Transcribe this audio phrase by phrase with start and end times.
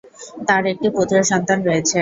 [0.47, 1.89] তার একটি পুত্র সন্তান রয়েছে।